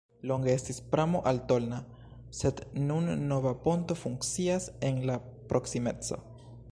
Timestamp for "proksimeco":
5.53-6.23